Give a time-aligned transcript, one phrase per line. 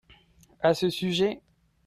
[0.61, 1.43] à ce sujet.